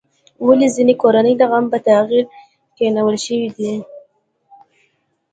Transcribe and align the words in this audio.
ولې 0.47 0.67
ځینې 0.75 0.93
کورنۍ 1.01 1.33
د 1.37 1.41
غم 1.51 1.65
په 1.71 1.77
ټغر 1.85 2.21
کېنول 2.77 3.15
شوې 3.25 3.49
دي؟ 3.57 3.73